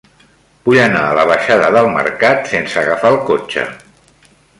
[0.67, 3.67] Vull anar a la baixada del Mercat sense agafar el cotxe.